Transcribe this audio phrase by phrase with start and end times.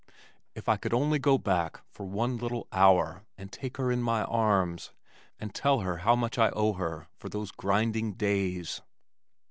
[0.55, 4.23] If I could only go back for one little hour and take her in my
[4.23, 4.89] arms,
[5.39, 8.81] and tell her how much I owe her for those grinding days!